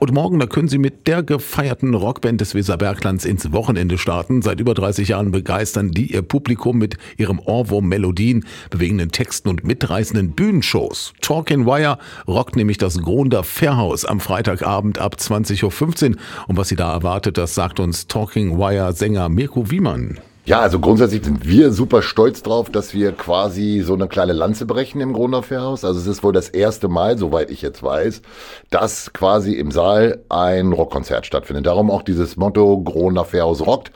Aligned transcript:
Und 0.00 0.14
morgen, 0.14 0.38
da 0.38 0.46
können 0.46 0.66
Sie 0.66 0.78
mit 0.78 1.06
der 1.06 1.22
gefeierten 1.22 1.94
Rockband 1.94 2.40
des 2.40 2.54
Weserberglands 2.54 3.26
ins 3.26 3.52
Wochenende 3.52 3.98
starten. 3.98 4.40
Seit 4.40 4.58
über 4.58 4.72
30 4.72 5.08
Jahren 5.08 5.30
begeistern 5.30 5.90
die 5.90 6.14
ihr 6.14 6.22
Publikum 6.22 6.78
mit 6.78 6.96
ihrem 7.18 7.38
Ohrwurm-Melodien, 7.38 8.46
bewegenden 8.70 9.12
Texten 9.12 9.50
und 9.50 9.62
mitreißenden 9.62 10.32
Bühnenshows. 10.32 11.12
Talk 11.20 11.50
in 11.50 11.66
Wire 11.66 11.98
rockt 12.26 12.56
nämlich 12.56 12.78
das 12.78 12.96
Gronder 12.96 13.44
Fairhaus 13.44 14.06
am 14.06 14.20
Freitagabend 14.20 14.98
ab 14.98 15.16
20.15 15.18 16.12
Uhr. 16.12 16.16
Und 16.48 16.56
was 16.56 16.68
Sie 16.68 16.76
da 16.76 16.94
erwartet, 16.94 17.36
das 17.36 17.54
sagt 17.54 17.78
uns 17.78 18.06
Talking 18.06 18.56
Wire 18.56 18.94
Sänger 18.94 19.28
Mirko 19.28 19.70
Wiemann. 19.70 20.18
Ja, 20.46 20.60
also 20.60 20.80
grundsätzlich 20.80 21.22
sind 21.24 21.46
wir 21.46 21.70
super 21.70 22.00
stolz 22.00 22.42
drauf, 22.42 22.70
dass 22.70 22.94
wir 22.94 23.12
quasi 23.12 23.82
so 23.84 23.94
eine 23.94 24.08
kleine 24.08 24.32
Lanze 24.32 24.64
brechen 24.64 25.00
im 25.00 25.12
Grundauffahrhaus. 25.12 25.84
Also 25.84 26.00
es 26.00 26.06
ist 26.06 26.24
wohl 26.24 26.32
das 26.32 26.48
erste 26.48 26.88
Mal, 26.88 27.18
soweit 27.18 27.50
ich 27.50 27.60
jetzt 27.60 27.82
weiß, 27.82 28.22
dass 28.70 29.12
quasi 29.12 29.54
im 29.54 29.70
Saal 29.70 30.24
ein 30.30 30.72
Rockkonzert 30.72 31.26
stattfindet. 31.26 31.66
Darum 31.66 31.90
auch 31.90 32.02
dieses 32.02 32.36
Motto 32.36 32.80
Groner 32.80 33.26
Fairhaus 33.26 33.64
rockt, 33.66 33.92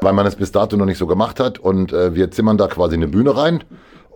weil 0.00 0.12
man 0.12 0.26
es 0.26 0.36
bis 0.36 0.52
dato 0.52 0.76
noch 0.76 0.86
nicht 0.86 0.98
so 0.98 1.08
gemacht 1.08 1.40
hat. 1.40 1.58
Und 1.58 1.92
äh, 1.92 2.14
wir 2.14 2.30
zimmern 2.30 2.56
da 2.56 2.68
quasi 2.68 2.94
eine 2.94 3.08
Bühne 3.08 3.36
rein 3.36 3.64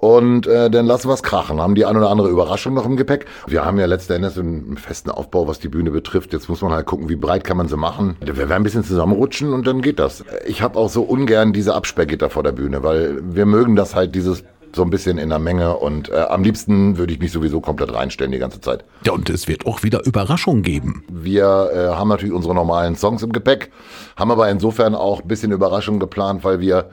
und 0.04 0.46
äh, 0.46 0.68
dann 0.68 0.84
lassen 0.84 1.08
wir 1.08 1.14
es 1.14 1.22
krachen. 1.22 1.62
Haben 1.62 1.74
die 1.74 1.86
ein 1.86 1.96
oder 1.96 2.10
andere 2.10 2.28
Überraschung 2.28 2.74
noch 2.74 2.84
im 2.84 2.98
Gepäck. 2.98 3.24
Wir 3.46 3.64
haben 3.64 3.78
ja 3.78 3.86
letzten 3.86 4.12
Endes 4.12 4.36
einen 4.36 4.76
festen 4.76 5.10
Aufbau, 5.10 5.48
was 5.48 5.60
die 5.60 5.68
Bühne 5.68 5.90
betrifft. 5.90 6.34
Jetzt 6.34 6.50
muss 6.50 6.60
man 6.60 6.72
halt 6.72 6.84
gucken, 6.84 7.08
wie 7.08 7.16
breit 7.16 7.42
kann 7.42 7.56
man 7.56 7.68
sie 7.68 7.78
machen. 7.78 8.16
Wir 8.20 8.36
werden 8.36 8.52
ein 8.52 8.62
bisschen 8.64 8.84
zusammenrutschen 8.84 9.54
und 9.54 9.66
dann 9.66 9.80
geht 9.80 9.98
das. 9.98 10.22
Ich 10.44 10.60
habe 10.60 10.78
auch 10.78 10.90
so 10.90 11.04
ungern 11.04 11.54
diese 11.54 11.74
Absperrgitter 11.74 12.28
vor 12.28 12.42
der 12.42 12.52
Bühne, 12.52 12.82
weil 12.82 13.18
wir 13.22 13.46
mögen 13.46 13.76
das 13.76 13.94
halt, 13.94 14.14
dieses 14.14 14.44
so 14.76 14.82
ein 14.82 14.90
bisschen 14.90 15.16
in 15.16 15.30
der 15.30 15.38
Menge 15.38 15.74
und 15.78 16.10
äh, 16.10 16.16
am 16.16 16.42
liebsten 16.42 16.98
würde 16.98 17.14
ich 17.14 17.20
mich 17.20 17.32
sowieso 17.32 17.62
komplett 17.62 17.94
reinstellen 17.94 18.32
die 18.32 18.38
ganze 18.38 18.60
Zeit. 18.60 18.84
Ja, 19.06 19.12
und 19.12 19.30
es 19.30 19.48
wird 19.48 19.64
auch 19.64 19.84
wieder 19.84 20.04
Überraschungen 20.04 20.62
geben. 20.62 21.04
Wir 21.08 21.70
äh, 21.72 21.94
haben 21.94 22.08
natürlich 22.08 22.34
unsere 22.34 22.54
normalen 22.54 22.96
Songs 22.96 23.22
im 23.22 23.32
Gepäck, 23.32 23.70
haben 24.16 24.30
aber 24.30 24.50
insofern 24.50 24.94
auch 24.94 25.22
ein 25.22 25.28
bisschen 25.28 25.52
Überraschungen 25.52 26.00
geplant, 26.00 26.44
weil 26.44 26.60
wir 26.60 26.90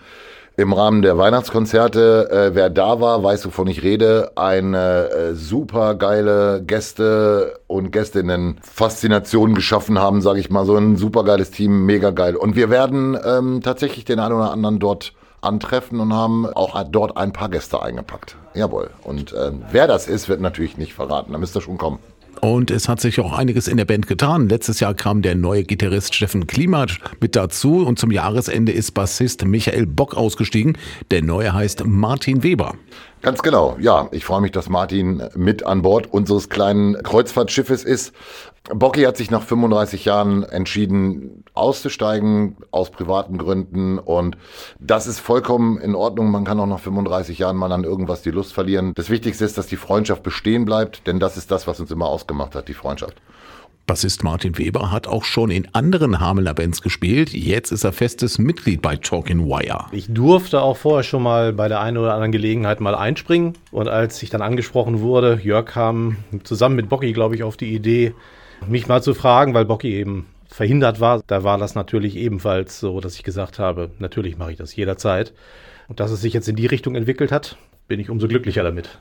im 0.58 0.74
Rahmen 0.74 1.02
der 1.02 1.18
Weihnachtskonzerte, 1.18 2.30
äh, 2.30 2.56
wer 2.56 2.70
da 2.70 3.00
war, 3.00 3.24
weiß, 3.24 3.46
wovon 3.46 3.68
ich 3.68 3.84
rede, 3.84 4.32
eine 4.36 5.10
äh, 5.10 5.34
super 5.34 5.96
geile 5.96 6.62
Gäste 6.62 7.60
und 7.68 7.92
Gästinnen 7.92 8.60
Faszination 8.62 9.56
geschaffen 9.56 9.98
haben, 10.00 10.22
sage 10.22 10.40
ich 10.40 10.50
mal, 10.50 10.66
so 10.66 10.76
ein 10.76 10.98
super 10.98 11.24
geiles 11.24 11.52
Team, 11.52 11.86
mega 11.86 12.12
geil. 12.12 12.36
Und 12.36 12.56
wir 12.56 12.70
werden 12.70 13.18
ähm, 13.26 13.62
tatsächlich 13.64 14.06
den 14.06 14.20
einen 14.20 14.36
oder 14.36 14.52
anderen 14.52 14.80
dort 14.80 15.14
antreffen 15.40 16.00
und 16.00 16.14
haben 16.14 16.46
auch 16.46 16.82
dort 16.84 17.18
ein 17.18 17.34
paar 17.34 17.50
Gäste 17.50 17.82
eingepackt. 17.82 18.36
Jawohl. 18.54 18.90
Und 19.04 19.34
äh, 19.34 19.52
wer 19.72 19.88
das 19.88 20.08
ist, 20.08 20.30
wird 20.30 20.42
natürlich 20.42 20.78
nicht 20.78 20.94
verraten. 20.94 21.32
Da 21.32 21.38
müsst 21.38 21.56
ihr 21.56 21.62
schon 21.62 21.78
kommen. 21.78 22.00
Und 22.42 22.72
es 22.72 22.90
hat 22.90 23.00
sich 23.00 23.20
auch 23.20 23.34
einiges 23.38 23.68
in 23.68 23.78
der 23.78 23.86
Band 23.86 24.08
getan. 24.08 24.50
Letztes 24.50 24.80
Jahr 24.80 24.96
kam 24.96 25.22
der 25.22 25.36
neue 25.36 25.64
Gitarrist 25.64 26.16
Steffen 26.16 26.48
Klimat 26.48 26.98
mit 27.20 27.36
dazu 27.36 27.86
und 27.86 28.00
zum 28.00 28.10
Jahresende 28.10 28.72
ist 28.72 28.94
Bassist 28.94 29.46
Michael 29.46 29.86
Bock 29.86 30.18
ausgestiegen. 30.18 30.76
Der 31.12 31.22
neue 31.22 31.54
heißt 31.54 31.86
Martin 31.86 32.42
Weber. 32.42 32.74
Ganz 33.22 33.44
genau, 33.44 33.78
ja. 33.80 34.08
Ich 34.12 34.26
freue 34.26 34.42
mich, 34.42 34.52
dass 34.52 34.68
Martin 34.68 35.24
mit 35.36 35.64
an 35.64 35.84
Bord 35.84 36.12
unseres 36.12 36.50
kleinen 36.50 37.02
Kreuzfahrtschiffes 37.04 37.84
ist. 37.84 38.14
Bocky 38.74 39.04
hat 39.04 39.16
sich 39.16 39.30
nach 39.30 39.44
35 39.44 40.06
Jahren 40.06 40.44
entschieden, 40.44 41.44
auszusteigen, 41.54 42.58
aus 42.72 42.90
privaten 42.90 43.38
Gründen. 43.38 44.00
Und 44.00 44.38
das 44.80 45.06
ist 45.06 45.20
vollkommen 45.20 45.78
in 45.78 45.94
Ordnung. 45.94 46.32
Man 46.32 46.46
kann 46.46 46.60
auch 46.60 46.66
nach 46.66 46.80
35 46.80 47.38
Jahren 47.38 47.58
mal 47.58 47.72
an 47.72 47.84
irgendwas 47.84 48.24
die 48.24 48.32
Lust 48.32 48.54
verlieren. 48.54 48.94
Das 48.96 49.12
Wichtigste 49.12 49.46
ist, 49.46 49.58
dass 49.58 49.68
die 49.68 49.78
Freundschaft 49.78 50.24
bestehen 50.24 50.66
bleibt, 50.66 51.06
denn 51.06 51.20
das 51.20 51.38
ist 51.38 51.52
das, 51.52 51.68
was 51.68 51.80
uns 51.80 51.92
immer 51.92 52.08
ausgemacht 52.08 52.56
hat, 52.56 52.68
die 52.68 52.74
Freundschaft. 52.74 53.22
Bassist 53.92 54.24
Martin 54.24 54.58
Weber 54.58 54.90
hat 54.90 55.06
auch 55.06 55.26
schon 55.26 55.52
in 55.52 55.68
anderen 55.74 56.22
Hamelner 56.22 56.54
Bands 56.54 56.82
gespielt. 56.82 57.34
Jetzt 57.34 57.74
ist 57.74 57.84
er 57.84 57.92
festes 57.92 58.40
Mitglied 58.40 58.82
bei 58.82 58.96
Talking 58.96 59.46
Wire. 59.48 59.88
Ich 59.92 60.08
durfte 60.08 60.62
auch 60.62 60.78
vorher 60.78 61.04
schon 61.04 61.22
mal 61.22 61.52
bei 61.52 61.68
der 61.68 61.82
einen 61.82 61.98
oder 61.98 62.14
anderen 62.14 62.32
Gelegenheit 62.32 62.80
mal 62.80 62.96
einspringen. 62.96 63.58
Und 63.70 63.90
als 63.90 64.24
ich 64.24 64.30
dann 64.30 64.42
angesprochen 64.42 65.02
wurde, 65.02 65.42
Jörg 65.44 65.66
kam 65.66 66.16
zusammen 66.46 66.78
mit 66.78 66.88
Bocky, 66.88 67.12
glaube 67.12 67.36
ich, 67.36 67.44
auf 67.44 67.58
die 67.58 67.76
Idee, 67.76 68.14
mich 68.66 68.88
mal 68.88 69.04
zu 69.04 69.14
fragen, 69.14 69.54
weil 69.54 69.66
Bocky 69.66 69.94
eben 69.94 70.26
verhindert 70.48 71.02
war. 71.02 71.22
Da 71.28 71.44
war 71.44 71.58
das 71.58 71.76
natürlich 71.76 72.16
ebenfalls 72.16 72.80
so, 72.80 73.02
dass 73.02 73.16
ich 73.16 73.24
gesagt 73.24 73.60
habe, 73.60 73.92
natürlich 74.00 74.38
mache 74.38 74.54
ich 74.54 74.58
das 74.58 74.74
jederzeit. 74.74 75.34
Und 75.90 76.00
dass 76.00 76.12
es 76.12 76.22
sich 76.22 76.32
jetzt 76.32 76.48
in 76.48 76.56
die 76.56 76.66
Richtung 76.66 76.96
entwickelt 76.96 77.34
hat, 77.34 77.58
bin 77.90 78.00
ich 78.00 78.10
umso 78.10 78.30
glücklicher 78.30 78.64
damit. 78.64 79.00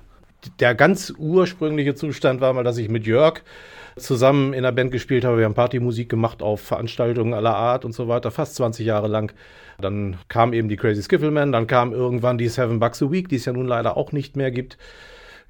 Der 0.58 0.74
ganz 0.74 1.12
ursprüngliche 1.18 1.94
Zustand 1.94 2.40
war 2.40 2.52
mal, 2.52 2.64
dass 2.64 2.78
ich 2.78 2.88
mit 2.88 3.06
Jörg 3.06 3.42
zusammen 3.96 4.52
in 4.52 4.62
der 4.62 4.72
Band 4.72 4.92
gespielt 4.92 5.24
habe. 5.24 5.38
Wir 5.38 5.44
haben 5.44 5.54
Partymusik 5.54 6.08
gemacht 6.08 6.42
auf 6.42 6.60
Veranstaltungen 6.60 7.34
aller 7.34 7.54
Art 7.54 7.84
und 7.84 7.92
so 7.92 8.08
weiter, 8.08 8.30
fast 8.30 8.54
20 8.56 8.86
Jahre 8.86 9.08
lang. 9.08 9.32
Dann 9.80 10.16
kam 10.28 10.52
eben 10.52 10.68
die 10.68 10.76
Crazy 10.76 11.02
Skiffleman, 11.02 11.52
dann 11.52 11.66
kam 11.66 11.92
irgendwann 11.92 12.38
die 12.38 12.48
Seven 12.48 12.78
Bucks 12.78 13.02
a 13.02 13.10
Week, 13.10 13.28
die 13.28 13.36
es 13.36 13.44
ja 13.44 13.52
nun 13.52 13.66
leider 13.66 13.96
auch 13.96 14.12
nicht 14.12 14.36
mehr 14.36 14.50
gibt. 14.50 14.78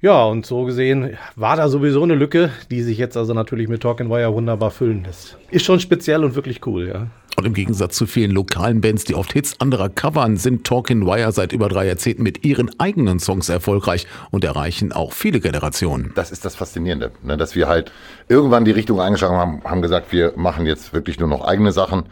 Ja, 0.01 0.23
und 0.23 0.47
so 0.47 0.63
gesehen 0.63 1.17
war 1.35 1.55
da 1.55 1.69
sowieso 1.69 2.01
eine 2.01 2.15
Lücke, 2.15 2.49
die 2.71 2.81
sich 2.81 2.97
jetzt 2.97 3.15
also 3.15 3.35
natürlich 3.35 3.67
mit 3.67 3.81
Talk 3.83 3.99
Wire 3.99 4.33
wunderbar 4.33 4.71
füllen 4.71 5.03
lässt. 5.03 5.37
Ist 5.51 5.65
schon 5.65 5.79
speziell 5.79 6.23
und 6.23 6.33
wirklich 6.33 6.65
cool, 6.65 6.87
ja. 6.87 7.07
Und 7.41 7.47
im 7.47 7.53
Gegensatz 7.55 7.95
zu 7.95 8.05
vielen 8.05 8.29
lokalen 8.29 8.81
Bands, 8.81 9.03
die 9.03 9.15
oft 9.15 9.33
Hits 9.33 9.59
anderer 9.59 9.89
covern, 9.89 10.37
sind 10.37 10.63
Talkin' 10.63 11.07
Wire 11.07 11.31
seit 11.31 11.53
über 11.53 11.69
drei 11.69 11.87
Jahrzehnten 11.87 12.21
mit 12.21 12.45
ihren 12.45 12.69
eigenen 12.79 13.19
Songs 13.19 13.49
erfolgreich 13.49 14.05
und 14.29 14.43
erreichen 14.43 14.91
auch 14.91 15.11
viele 15.11 15.39
Generationen. 15.39 16.11
Das 16.13 16.29
ist 16.29 16.45
das 16.45 16.53
Faszinierende, 16.53 17.09
ne? 17.23 17.37
dass 17.37 17.55
wir 17.55 17.67
halt 17.67 17.91
irgendwann 18.27 18.63
die 18.63 18.69
Richtung 18.69 19.01
eingeschlagen 19.01 19.37
haben, 19.37 19.63
haben 19.63 19.81
gesagt, 19.81 20.11
wir 20.11 20.33
machen 20.35 20.67
jetzt 20.67 20.93
wirklich 20.93 21.19
nur 21.19 21.29
noch 21.29 21.43
eigene 21.43 21.71
Sachen. 21.71 22.03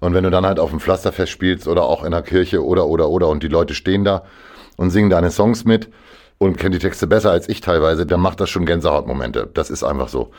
Und 0.00 0.14
wenn 0.14 0.24
du 0.24 0.30
dann 0.30 0.44
halt 0.44 0.58
auf 0.58 0.70
dem 0.70 0.80
Pflasterfest 0.80 1.30
spielst 1.30 1.68
oder 1.68 1.84
auch 1.84 2.02
in 2.02 2.10
der 2.10 2.22
Kirche 2.22 2.64
oder, 2.64 2.88
oder, 2.88 3.08
oder 3.08 3.28
und 3.28 3.44
die 3.44 3.48
Leute 3.48 3.74
stehen 3.74 4.02
da 4.02 4.24
und 4.78 4.90
singen 4.90 5.10
deine 5.10 5.30
Songs 5.30 5.64
mit 5.64 5.90
und 6.38 6.58
kennen 6.58 6.72
die 6.72 6.80
Texte 6.80 7.06
besser 7.06 7.30
als 7.30 7.48
ich 7.48 7.60
teilweise, 7.60 8.04
dann 8.04 8.20
macht 8.20 8.40
das 8.40 8.50
schon 8.50 8.66
Gänsehautmomente. 8.66 9.48
Das 9.54 9.70
ist 9.70 9.84
einfach 9.84 10.08
so. 10.08 10.32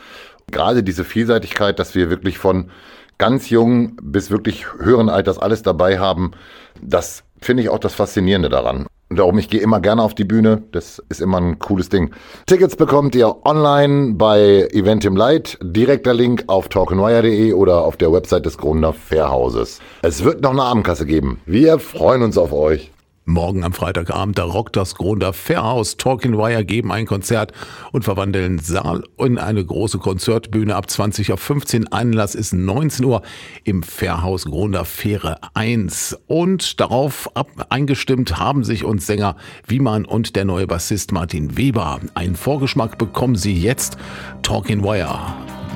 Gerade 0.50 0.82
diese 0.82 1.02
Vielseitigkeit, 1.02 1.78
dass 1.78 1.94
wir 1.94 2.10
wirklich 2.10 2.36
von 2.36 2.70
ganz 3.18 3.50
jung 3.50 3.96
bis 4.02 4.30
wirklich 4.30 4.66
höheren 4.78 5.08
Alters 5.08 5.38
alles 5.38 5.62
dabei 5.62 5.98
haben. 5.98 6.32
Das 6.80 7.24
finde 7.40 7.62
ich 7.62 7.68
auch 7.68 7.78
das 7.78 7.94
Faszinierende 7.94 8.48
daran. 8.48 8.86
Und 9.10 9.18
darum, 9.18 9.38
ich 9.38 9.48
gehe 9.48 9.60
immer 9.60 9.80
gerne 9.80 10.02
auf 10.02 10.14
die 10.14 10.24
Bühne. 10.24 10.62
Das 10.72 11.00
ist 11.08 11.20
immer 11.20 11.38
ein 11.38 11.58
cooles 11.58 11.88
Ding. 11.88 12.10
Tickets 12.46 12.74
bekommt 12.74 13.14
ihr 13.14 13.44
online 13.44 14.14
bei 14.14 14.66
Eventim 14.72 15.14
Light. 15.14 15.58
Direkter 15.62 16.14
Link 16.14 16.44
auf 16.46 16.68
talkenwire.de 16.68 17.52
oder 17.52 17.84
auf 17.84 17.96
der 17.96 18.12
Website 18.12 18.46
des 18.46 18.58
Grunder 18.58 18.92
Fairhauses. 18.92 19.80
Es 20.02 20.24
wird 20.24 20.40
noch 20.40 20.52
eine 20.52 20.62
Abendkasse 20.62 21.06
geben. 21.06 21.38
Wir 21.44 21.78
freuen 21.78 22.22
uns 22.22 22.38
auf 22.38 22.52
euch. 22.52 22.93
Morgen 23.26 23.64
am 23.64 23.72
Freitagabend, 23.72 24.36
da 24.36 24.44
rockt 24.44 24.76
das 24.76 24.96
Gronder 24.96 25.32
Fairhaus. 25.32 25.96
Talking 25.96 26.36
Wire 26.36 26.64
geben 26.64 26.92
ein 26.92 27.06
Konzert 27.06 27.52
und 27.90 28.04
verwandeln 28.04 28.58
Saal 28.58 29.02
in 29.18 29.38
eine 29.38 29.64
große 29.64 29.98
Konzertbühne 29.98 30.76
ab 30.76 30.90
20 30.90 31.32
auf 31.32 31.40
15. 31.40 31.90
Einlass 31.90 32.34
ist 32.34 32.52
19 32.52 33.04
Uhr 33.04 33.22
im 33.64 33.82
Fairhaus 33.82 34.44
Gronder 34.44 34.84
Fähre 34.84 35.38
1. 35.54 36.18
Und 36.26 36.80
darauf 36.80 37.34
ab 37.34 37.48
eingestimmt 37.70 38.38
haben 38.38 38.62
sich 38.62 38.84
uns 38.84 39.06
Sänger 39.06 39.36
Wiemann 39.66 40.04
und 40.04 40.36
der 40.36 40.44
neue 40.44 40.66
Bassist 40.66 41.10
Martin 41.12 41.56
Weber. 41.56 42.00
Einen 42.12 42.36
Vorgeschmack 42.36 42.98
bekommen 42.98 43.36
sie 43.36 43.54
jetzt. 43.54 43.96
Talking 44.42 44.82
Wire 44.82 45.18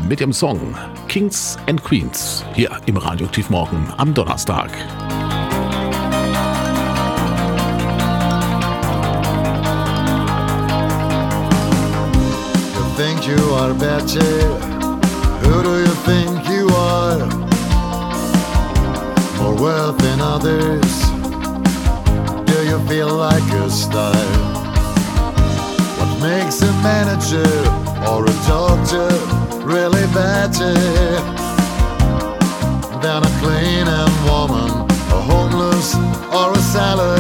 mit 0.06 0.20
dem 0.20 0.32
Song 0.32 0.76
Kings 1.08 1.56
and 1.66 1.82
Queens 1.82 2.44
hier 2.54 2.70
im 2.86 2.98
Radioaktiv 2.98 3.50
Morgen 3.50 3.88
am 3.96 4.12
Donnerstag. 4.12 4.70
Better? 13.78 14.34
Who 15.44 15.62
do 15.62 15.78
you 15.78 15.94
think 16.08 16.48
you 16.48 16.68
are? 16.74 17.18
More 19.38 19.54
wealth 19.54 19.98
than 19.98 20.20
others? 20.20 20.92
Do 22.50 22.58
you 22.66 22.78
feel 22.88 23.14
like 23.14 23.48
a 23.52 23.70
star? 23.70 24.16
What 25.98 26.10
makes 26.20 26.60
a 26.62 26.72
manager 26.82 27.52
or 28.10 28.24
a 28.24 28.36
doctor 28.48 29.08
really 29.64 30.06
better 30.12 30.74
than 33.02 33.20
a 33.22 33.32
cleaning 33.40 34.14
woman, 34.26 34.70
a 35.16 35.20
homeless, 35.30 35.94
or 36.34 36.52
a 36.52 36.62
sailor? 36.72 37.17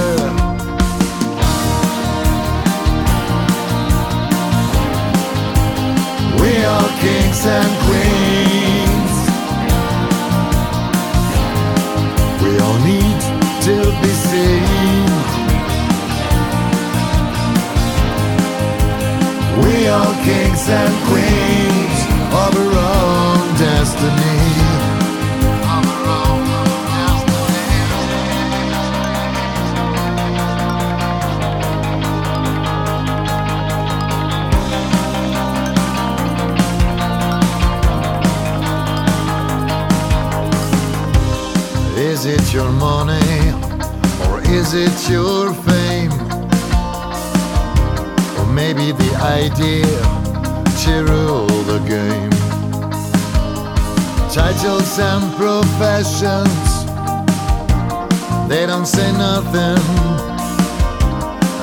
and 20.70 20.94
queens 21.06 21.98
of 22.34 22.52
her 22.52 22.72
own 22.76 23.54
destiny. 23.56 24.58
Is 41.96 42.26
it 42.26 42.52
your 42.52 42.70
money 42.72 43.14
or 44.28 44.42
is 44.42 44.74
it 44.74 45.08
your 45.08 45.54
fame? 45.54 46.12
Or 48.38 48.46
maybe 48.52 48.92
the 48.92 49.16
idea 49.22 50.27
to 50.84 51.04
rule 51.04 51.62
the 51.64 51.78
game? 51.88 52.30
Titles 54.32 54.98
and 54.98 55.24
professions, 55.34 56.68
they 58.48 58.64
don't 58.64 58.86
say 58.86 59.10
nothing 59.12 59.82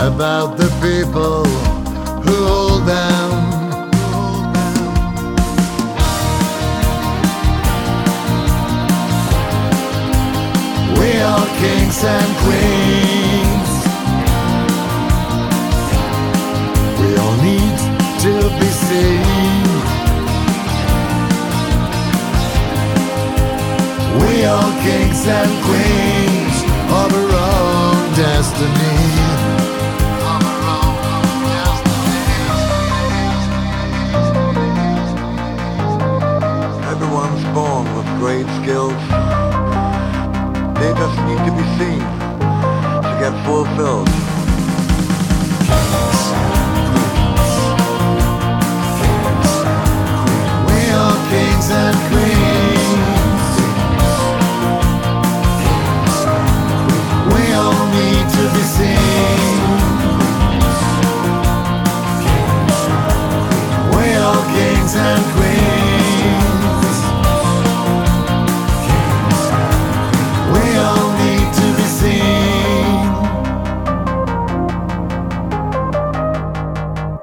about 0.09 0.57
the 0.57 0.69
people 0.81 1.45
who 2.25 2.35
hold 2.45 2.85
them. 2.85 3.31
We 10.99 11.11
are 11.21 11.47
kings 11.61 12.03
and 12.03 12.37
queens. 12.43 12.84
We 24.35 24.43
are 24.43 24.71
kings 24.83 25.25
and 25.27 25.51
queens 25.63 26.57
of 26.91 27.09
our 27.19 27.31
own 27.31 28.13
destiny. 28.15 28.99
Of 30.27 30.43
our 30.51 30.61
own 30.75 31.35
destiny. 31.55 32.35
Everyone's 36.91 37.45
born 37.55 37.85
with 37.95 38.07
great 38.19 38.47
skills. 38.59 39.01
They 40.79 40.91
just 40.99 41.17
need 41.27 41.41
to 41.47 41.53
be 41.55 41.65
seen 41.79 42.03
to 43.07 43.11
get 43.23 43.33
fulfilled. 43.45 44.09
We 50.67 50.81
are 50.91 51.17
kings 51.29 51.67
and 51.71 51.94